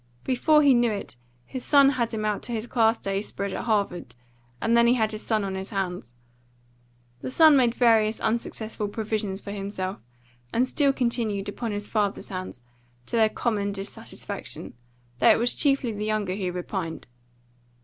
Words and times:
Before 0.23 0.63
he 0.63 0.73
knew 0.73 0.91
it 0.91 1.15
his 1.45 1.63
son 1.63 1.89
had 1.91 2.11
him 2.11 2.25
out 2.25 2.41
to 2.41 2.51
his 2.51 2.65
class 2.65 2.97
day 2.97 3.21
spread 3.21 3.53
at 3.53 3.65
Harvard, 3.65 4.15
and 4.59 4.75
then 4.75 4.87
he 4.87 4.95
had 4.95 5.11
his 5.11 5.21
son 5.23 5.43
on 5.43 5.53
his 5.53 5.69
hands. 5.69 6.13
The 7.21 7.29
son 7.29 7.55
made 7.55 7.75
various 7.75 8.19
unsuccessful 8.19 8.87
provisions 8.87 9.41
for 9.41 9.51
himself, 9.51 9.99
and 10.51 10.67
still 10.67 10.91
continued 10.91 11.49
upon 11.49 11.71
his 11.71 11.87
father's 11.87 12.29
hands, 12.29 12.63
to 13.05 13.15
their 13.15 13.29
common 13.29 13.73
dissatisfaction, 13.73 14.73
though 15.19 15.29
it 15.29 15.37
was 15.37 15.53
chiefly 15.53 15.91
the 15.91 16.03
younger 16.03 16.33
who 16.35 16.51
repined. 16.51 17.05